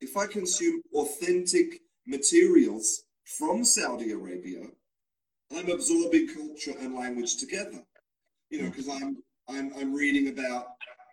[0.00, 4.62] if I consume authentic materials from Saudi Arabia,
[5.54, 7.82] I'm absorbing culture and language together.
[8.50, 9.16] You know, because I'm
[9.48, 10.68] I'm I'm reading about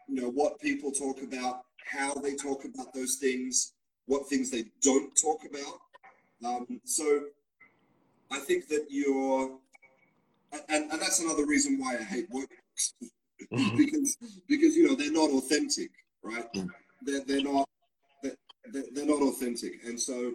[0.08, 3.74] you know what people talk about, how they talk about those things,
[4.06, 5.80] what things they don't talk about.
[6.46, 7.24] Um, so
[8.32, 9.58] I think that you're,
[10.70, 12.94] and, and that's another reason why I hate workbooks
[13.52, 13.78] mm-hmm.
[13.78, 15.92] because because you know they're not authentic,
[16.24, 16.52] right?
[16.54, 16.70] Mm.
[17.02, 17.68] They're, they're not
[18.24, 20.34] they're, they're not authentic, and so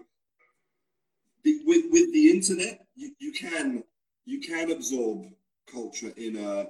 [1.42, 3.82] the, with with the internet, you, you can
[4.24, 5.26] you can absorb
[5.70, 6.68] culture in a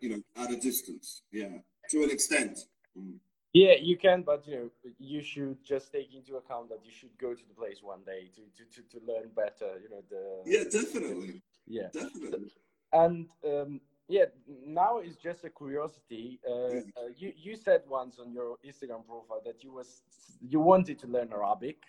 [0.00, 1.58] you know at a distance, yeah,
[1.90, 2.58] to an extent.
[2.98, 3.16] Mm.
[3.52, 7.16] Yeah, you can, but you know, you should just take into account that you should
[7.18, 9.78] go to the place one day to to, to, to learn better.
[9.82, 10.42] You know the.
[10.46, 11.42] Yeah, definitely.
[11.66, 12.50] Yeah, definitely.
[12.92, 14.24] And um, yeah,
[14.66, 16.40] now it's just a curiosity.
[16.48, 20.02] Uh, uh, you you said once on your Instagram profile that you was
[20.40, 21.82] you wanted to learn Arabic.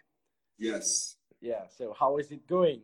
[0.58, 1.16] Yes.
[1.40, 1.68] Yeah.
[1.78, 2.82] So how is it going?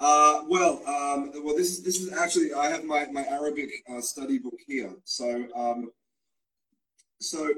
[0.00, 4.00] Uh, well, um, well, this is this is actually I have my my Arabic uh,
[4.00, 4.94] study book here.
[5.04, 5.90] So um,
[7.20, 7.48] so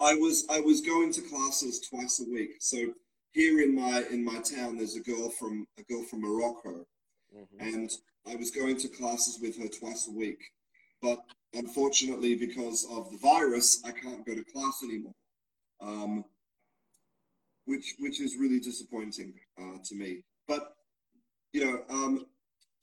[0.00, 2.56] I was I was going to classes twice a week.
[2.60, 2.94] So
[3.32, 6.86] here in my in my town, there's a girl from a girl from Morocco,
[7.36, 7.60] mm-hmm.
[7.60, 7.90] and
[8.26, 10.40] I was going to classes with her twice a week.
[11.02, 11.22] But
[11.54, 15.14] unfortunately, because of the virus, I can't go to class anymore,
[15.80, 16.24] um,
[17.66, 20.22] which which is really disappointing uh, to me.
[20.48, 20.74] But
[21.52, 22.26] you know, um,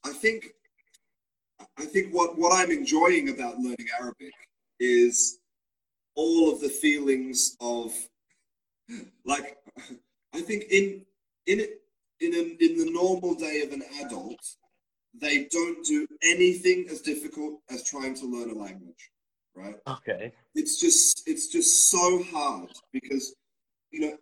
[0.05, 0.49] I think
[1.77, 4.33] I think what what I'm enjoying about learning Arabic
[4.79, 5.39] is
[6.17, 7.93] all of the feelings of
[9.23, 9.55] like
[10.33, 11.05] I think in
[11.45, 11.65] in
[12.19, 14.39] in an, in the normal day of an adult,
[15.13, 19.11] they don't do anything as difficult as trying to learn a language,
[19.55, 19.75] right?
[19.87, 20.33] Okay.
[20.55, 23.35] It's just it's just so hard because
[23.91, 24.17] you know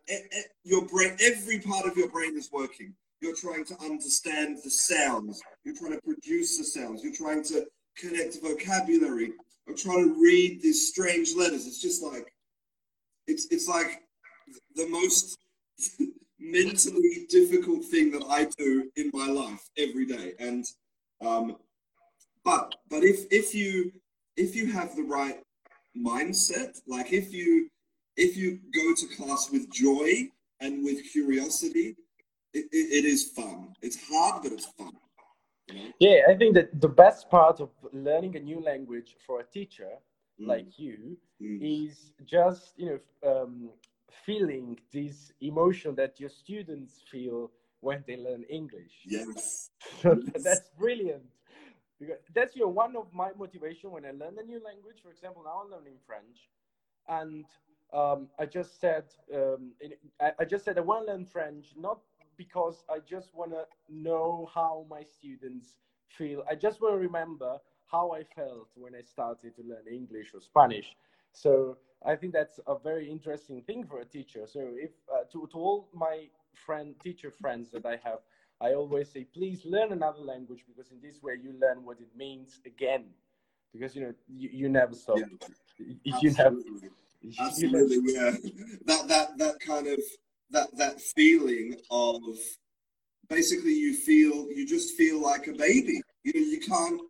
[0.63, 2.93] your brain, every part of your brain is working.
[3.21, 5.41] You're trying to understand the sounds.
[5.63, 7.03] You're trying to produce the sounds.
[7.03, 7.65] You're trying to
[7.97, 9.31] connect vocabulary.
[9.67, 11.65] I'm trying to read these strange letters.
[11.67, 12.33] It's just like
[13.27, 14.03] it's it's like
[14.75, 15.37] the most
[16.39, 20.33] mentally difficult thing that I do in my life every day.
[20.39, 20.65] And
[21.25, 21.57] um,
[22.43, 23.91] but but if if you
[24.37, 25.39] if you have the right
[25.97, 27.69] mindset, like if you
[28.17, 31.95] if you go to class with joy and with curiosity,
[32.53, 33.73] it, it, it is fun.
[33.81, 34.93] It's hard, but it's fun.
[35.99, 39.89] Yeah, I think that the best part of learning a new language for a teacher
[40.39, 40.47] mm.
[40.47, 41.59] like you mm.
[41.61, 43.69] is just you know um,
[44.25, 47.51] feeling this emotion that your students feel
[47.81, 48.93] when they learn English.
[49.05, 49.69] Yes.
[50.01, 50.43] So yes.
[50.43, 51.23] that's brilliant.
[51.99, 54.97] Because that's your one of my motivation when I learn a new language.
[55.01, 56.49] For example, now I'm learning French,
[57.07, 57.45] and
[57.93, 59.71] um, I just said um,
[60.19, 61.99] I, I just said I want to learn French not
[62.37, 65.77] because I just want to know how my students
[66.09, 66.43] feel.
[66.49, 70.41] I just want to remember how I felt when I started to learn English or
[70.41, 70.95] Spanish.
[71.31, 74.45] So I think that's a very interesting thing for a teacher.
[74.47, 78.19] So if uh, to, to all my friend teacher friends that I have,
[78.61, 82.07] I always say, please learn another language because in this way you learn what it
[82.15, 83.05] means again.
[83.73, 85.17] Because you know you, you never stop.
[85.17, 86.15] Yeah.
[86.21, 86.57] You never
[87.39, 88.31] absolutely, yeah.
[88.85, 89.99] That that that kind of
[90.51, 92.21] that that feeling of
[93.29, 96.01] basically you feel you just feel like a baby.
[96.23, 97.01] You know, you can't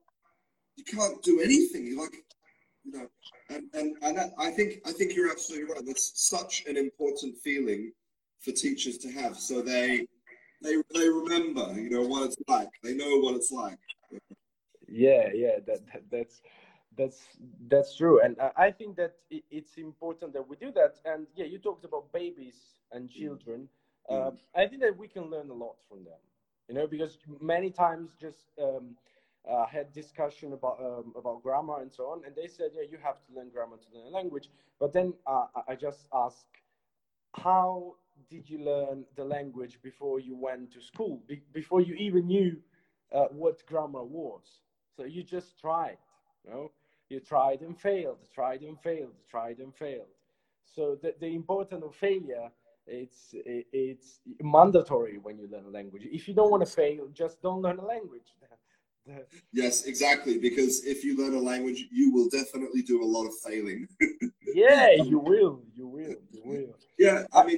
[0.75, 1.85] you can't do anything.
[1.85, 2.15] You like
[2.83, 3.07] you know,
[3.49, 5.85] and and and I think I think you're absolutely right.
[5.85, 7.91] That's such an important feeling
[8.39, 10.05] for teachers to have, so they
[10.61, 12.69] they they remember, you know, what it's like.
[12.83, 13.79] They know what it's like.
[14.87, 16.41] Yeah, yeah, that, that that's
[16.97, 17.37] that's
[17.67, 20.99] that's true, and I think that it's important that we do that.
[21.05, 23.67] And yeah, you talked about babies and children.
[24.11, 24.27] Mm.
[24.27, 26.19] Uh, I think that we can learn a lot from them.
[26.67, 28.95] You know, because many times just um,
[29.49, 32.97] uh, had discussion about um, about grammar and so on, and they said, yeah, you
[33.03, 34.49] have to learn grammar to learn a language.
[34.79, 36.45] But then uh, I just ask,
[37.33, 37.95] how
[38.29, 41.21] did you learn the language before you went to school?
[41.27, 42.57] Be- before you even knew
[43.11, 44.61] uh, what grammar was?
[44.95, 45.97] So you just tried,
[46.43, 46.71] you know.
[47.09, 50.07] You tried and failed, tried and failed, tried and failed.
[50.65, 52.49] So the, the importance of failure
[52.87, 56.03] it's it's mandatory when you learn a language.
[56.05, 58.33] If you don't want to fail, just don't learn a language.
[59.53, 60.37] yes, exactly.
[60.37, 63.87] Because if you learn a language, you will definitely do a lot of failing.
[64.53, 65.61] yeah, you will.
[65.73, 66.15] You will.
[66.31, 66.75] You will.
[66.99, 67.57] Yeah, I mean,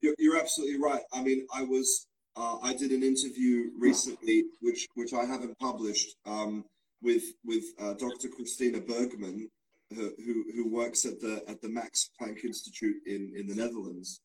[0.00, 1.02] you're, you're absolutely right.
[1.12, 2.06] I mean, I was
[2.36, 6.64] uh, I did an interview recently, which which I haven't published, um,
[7.02, 8.28] with with uh, Dr.
[8.28, 9.48] Christina Bergmann,
[9.90, 14.20] who, who, who works at the at the Max Planck Institute in in the Netherlands,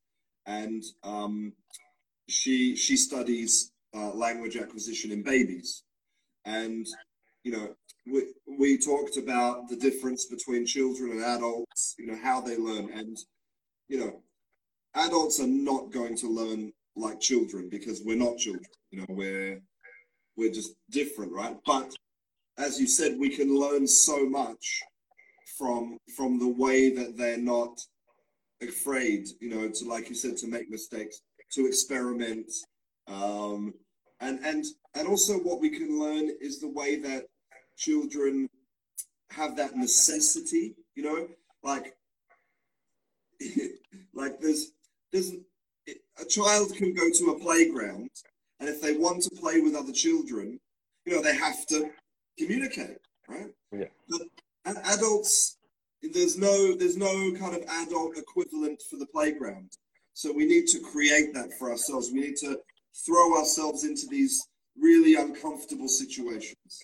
[0.45, 1.53] and um,
[2.29, 5.83] she she studies uh, language acquisition in babies,
[6.45, 6.85] and
[7.43, 7.75] you know
[8.11, 8.23] we
[8.59, 13.17] we talked about the difference between children and adults, you know how they learn, and
[13.87, 14.21] you know
[14.95, 19.61] adults are not going to learn like children because we're not children, you know we're
[20.35, 21.55] we're just different, right?
[21.65, 21.93] But
[22.57, 24.81] as you said, we can learn so much
[25.57, 27.79] from from the way that they're not
[28.61, 32.51] afraid, you know, to like you said, to make mistakes, to experiment,
[33.07, 33.73] um,
[34.19, 37.25] and and and also what we can learn is the way that
[37.77, 38.47] children
[39.31, 41.27] have that necessity, you know,
[41.63, 41.95] like
[44.13, 44.71] like there's
[45.11, 45.33] there's
[46.19, 48.09] a child can go to a playground
[48.59, 50.57] and if they want to play with other children,
[51.05, 51.89] you know, they have to
[52.37, 53.51] communicate, right?
[53.71, 53.85] Yeah.
[54.09, 54.21] But
[54.85, 55.57] adults
[56.11, 59.71] there's no there's no kind of adult equivalent for the playground
[60.13, 62.59] so we need to create that for ourselves we need to
[63.05, 66.83] throw ourselves into these really uncomfortable situations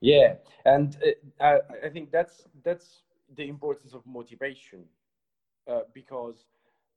[0.00, 0.34] yeah
[0.66, 0.96] and
[1.40, 3.02] uh, I, I think that's that's
[3.36, 4.84] the importance of motivation
[5.68, 6.44] uh, because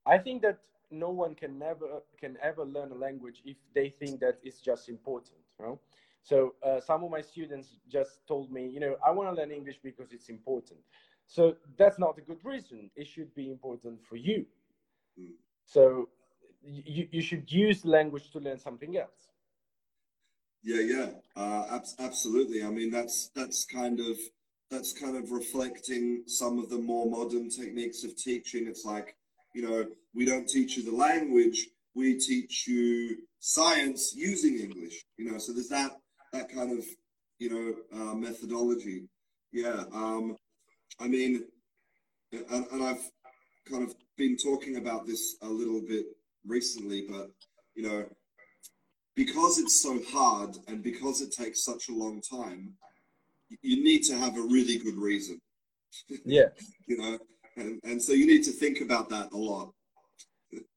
[0.05, 0.59] i think that
[0.91, 4.89] no one can never can ever learn a language if they think that it's just
[4.89, 5.79] important you know
[6.29, 7.67] so uh, some of my students
[7.97, 10.79] just told me you know i want to learn english because it's important
[11.27, 12.89] so that's not a good reason.
[12.95, 14.45] It should be important for you.
[15.19, 15.33] Mm.
[15.65, 16.09] So
[16.63, 19.29] you, you should use language to learn something else.
[20.63, 22.63] Yeah, yeah, uh, ab- absolutely.
[22.63, 24.17] I mean, that's that's kind of
[24.71, 28.65] that's kind of reflecting some of the more modern techniques of teaching.
[28.67, 29.15] It's like,
[29.53, 35.05] you know, we don't teach you the language, we teach you science using English.
[35.17, 35.97] You know, so there's that
[36.35, 36.85] that kind of
[37.39, 39.07] you know uh, methodology.
[39.51, 39.83] Yeah.
[39.93, 40.35] Um,
[40.99, 41.45] I mean,
[42.31, 43.09] and, and I've
[43.69, 46.05] kind of been talking about this a little bit
[46.45, 47.31] recently, but
[47.75, 48.05] you know,
[49.15, 52.73] because it's so hard and because it takes such a long time,
[53.61, 55.39] you need to have a really good reason.
[56.25, 56.49] Yeah.
[56.87, 57.17] you know,
[57.57, 59.71] and, and so you need to think about that a lot.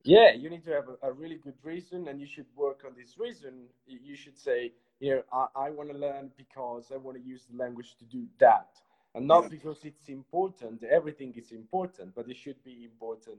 [0.04, 2.92] yeah, you need to have a, a, really good reason and you should work on
[2.96, 3.66] this reason.
[3.86, 7.42] You should say, you know, I, I want to learn because I want to use
[7.51, 8.68] the language to do that
[9.14, 9.49] and not yeah.
[9.49, 13.38] because it's important everything is important but it should be important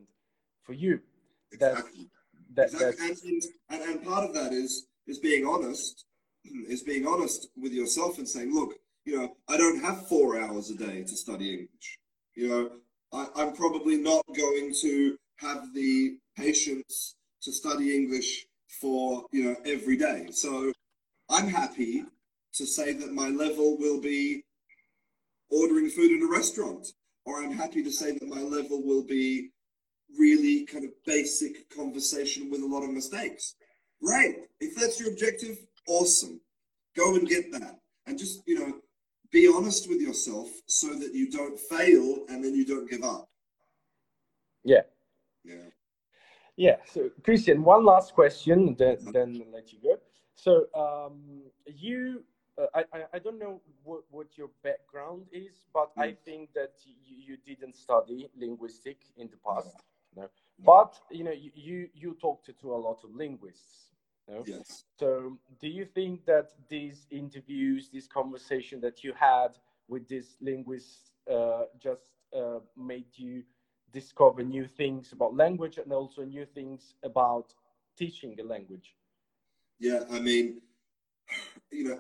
[0.64, 1.00] for you
[1.52, 2.10] exactly.
[2.56, 3.40] That, exactly.
[3.70, 6.06] And, and, and part of that is is being honest
[6.46, 8.74] is being honest with yourself and saying look
[9.06, 11.98] you know i don't have four hours a day to study english
[12.36, 12.70] you know
[13.14, 18.46] I, i'm probably not going to have the patience to study english
[18.82, 20.72] for you know every day so
[21.30, 22.04] i'm happy
[22.54, 24.44] to say that my level will be
[25.50, 26.94] ordering food in a restaurant,
[27.26, 29.52] or I'm happy to say that my level will be
[30.18, 33.56] really kind of basic conversation with a lot of mistakes.
[34.04, 34.38] Great.
[34.60, 35.58] If that's your objective,
[35.88, 36.40] awesome.
[36.96, 37.80] Go and get that.
[38.08, 38.74] And just, you know,
[39.32, 43.30] be honest with yourself so that you don't fail and then you don't give up.
[44.64, 44.82] Yeah.
[45.44, 45.70] Yeah.
[46.56, 46.76] Yeah.
[46.92, 50.00] So, Christian, one last question, then, then I'll let you go.
[50.44, 52.24] So, um, you
[52.60, 56.04] uh, I, I don't know what, what your background is, but mm.
[56.04, 59.76] I think that you, you didn't study linguistic in the past.
[60.16, 60.28] No.
[60.66, 63.92] But you know, you, you, talked to, to a lot of linguists.
[64.28, 64.44] No?
[64.46, 64.84] Yes.
[65.00, 71.12] So do you think that these interviews, this conversation that you had with these linguists
[71.32, 73.44] uh, just uh, made you
[73.94, 77.54] discover new things about language and also new things about
[77.98, 78.96] teaching a language?
[79.80, 80.62] Yeah, I mean,
[81.72, 82.00] you know,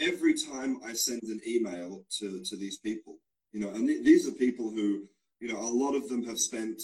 [0.00, 3.16] every time I send an email to, to these people,
[3.52, 5.02] you know, and these are people who,
[5.40, 6.80] you know, a lot of them have spent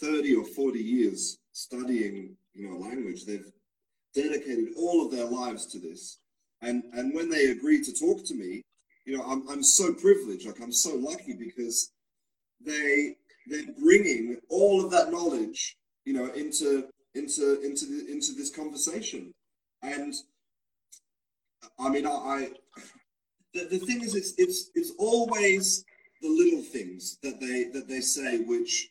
[0.00, 3.24] 30 or 40 years studying, you know, language.
[3.24, 3.50] They've
[4.14, 6.18] dedicated all of their lives to this.
[6.62, 8.62] And, and when they agree to talk to me,
[9.06, 10.46] you know, I'm, I'm so privileged.
[10.46, 11.92] Like I'm so lucky because
[12.64, 13.14] they,
[13.46, 19.32] they're bringing all of that knowledge, you know, into, into, into, the, into this conversation.
[19.82, 20.14] And
[21.78, 22.48] I mean, I, I
[23.54, 25.84] the, the thing is, it's it's it's always
[26.22, 28.90] the little things that they that they say which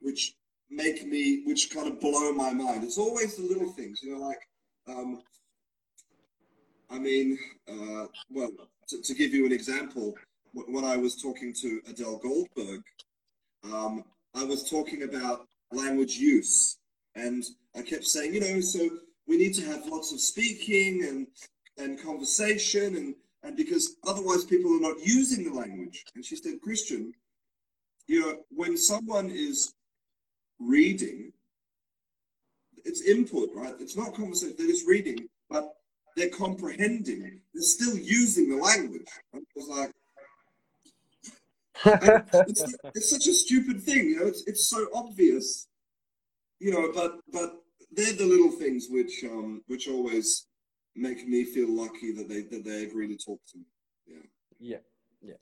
[0.00, 0.34] which
[0.70, 2.84] make me which kind of blow my mind.
[2.84, 4.40] It's always the little things, you know, like
[4.88, 5.22] um,
[6.90, 8.50] I mean, uh, well,
[8.88, 10.14] to, to, give you an example,
[10.54, 12.82] when I was talking to Adele Goldberg,
[13.64, 14.04] um,
[14.34, 16.78] I was talking about language use,
[17.14, 17.44] and
[17.76, 18.88] I kept saying, you know, so
[19.28, 21.26] we need to have lots of speaking and
[21.76, 23.14] and conversation and
[23.44, 26.04] and because otherwise people are not using the language.
[26.16, 27.12] And she said, Christian,
[28.08, 29.74] you know, when someone is
[30.58, 31.32] reading,
[32.84, 33.74] it's input, right?
[33.78, 35.74] It's not conversation, they're just reading, but
[36.16, 39.06] they're comprehending, they're still using the language.
[39.32, 39.92] I was like,
[42.48, 42.64] it's,
[42.96, 45.68] it's such a stupid thing, you know, it's, it's so obvious,
[46.58, 50.46] you know, but but they're the little things which um which always
[50.94, 53.64] make me feel lucky that they that they agree to talk to me.
[54.06, 54.26] Yeah.
[54.58, 54.78] Yeah.
[55.22, 55.34] Yeah.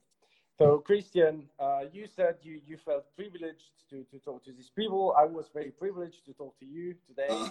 [0.59, 5.15] So Christian, uh, you said you, you felt privileged to, to talk to these people.
[5.19, 7.27] I was very privileged to talk to you today.
[7.29, 7.49] Uh,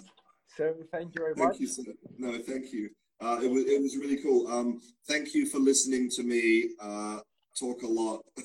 [0.58, 1.60] so thank you very thank much.
[1.60, 1.84] You, sir.
[2.18, 2.90] No, thank you.
[3.22, 4.48] Uh, it was it was really cool.
[4.48, 7.20] Um, thank you for listening to me uh,
[7.58, 8.22] talk a lot.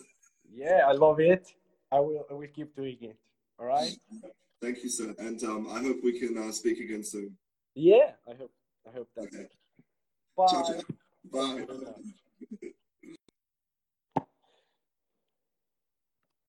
[0.52, 1.48] yeah, I love it.
[1.90, 3.16] I will I will keep doing it.
[3.58, 3.92] All right.
[4.60, 5.14] Thank you, sir.
[5.18, 7.36] And um, I hope we can uh, speak again soon.
[7.74, 8.52] Yeah, I hope.
[8.86, 9.44] I hope that's okay.
[9.44, 9.52] it.
[10.36, 10.46] Bye.
[10.50, 10.80] Ciao, ciao.
[11.32, 11.64] Bye.